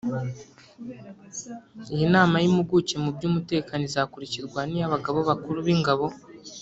Iyi 1.93 2.05
nama 2.15 2.35
y’impuguke 2.41 2.95
mu 3.03 3.09
by’umutekano 3.15 3.81
izakurikirwa 3.89 4.59
n’iy’abagaba 4.65 5.19
bakuru 5.29 5.57
b’ingabo 5.67 6.05